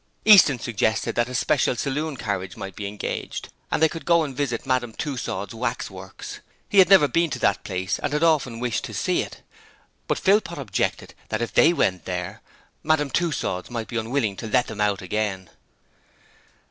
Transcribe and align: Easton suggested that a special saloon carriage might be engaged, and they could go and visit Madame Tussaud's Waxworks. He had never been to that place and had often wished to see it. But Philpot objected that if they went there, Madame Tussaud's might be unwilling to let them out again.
Easton 0.25 0.57
suggested 0.57 1.13
that 1.13 1.29
a 1.29 1.35
special 1.35 1.75
saloon 1.75 2.17
carriage 2.17 2.57
might 2.57 2.75
be 2.75 2.87
engaged, 2.87 3.49
and 3.69 3.83
they 3.83 3.87
could 3.87 4.03
go 4.03 4.23
and 4.23 4.35
visit 4.35 4.65
Madame 4.65 4.93
Tussaud's 4.93 5.53
Waxworks. 5.53 6.39
He 6.67 6.79
had 6.79 6.89
never 6.89 7.07
been 7.07 7.29
to 7.29 7.37
that 7.37 7.63
place 7.63 7.99
and 7.99 8.11
had 8.11 8.23
often 8.23 8.59
wished 8.59 8.83
to 8.85 8.95
see 8.95 9.21
it. 9.21 9.43
But 10.07 10.17
Philpot 10.17 10.57
objected 10.57 11.13
that 11.29 11.43
if 11.43 11.53
they 11.53 11.71
went 11.71 12.05
there, 12.05 12.41
Madame 12.81 13.11
Tussaud's 13.11 13.69
might 13.69 13.87
be 13.89 13.97
unwilling 13.97 14.35
to 14.37 14.47
let 14.47 14.65
them 14.65 14.81
out 14.81 15.03
again. 15.03 15.51